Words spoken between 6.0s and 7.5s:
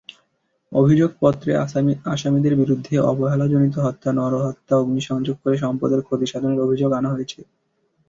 ক্ষতিসাধনের অভিযোগ আনা হয়েছে।